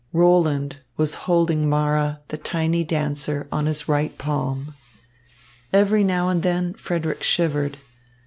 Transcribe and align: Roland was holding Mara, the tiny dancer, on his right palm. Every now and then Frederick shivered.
Roland 0.13 0.77
was 0.97 1.13
holding 1.29 1.69
Mara, 1.69 2.21
the 2.29 2.37
tiny 2.39 2.83
dancer, 2.83 3.47
on 3.51 3.67
his 3.67 3.87
right 3.87 4.17
palm. 4.17 4.73
Every 5.71 6.03
now 6.03 6.27
and 6.27 6.41
then 6.41 6.73
Frederick 6.73 7.21
shivered. 7.21 7.77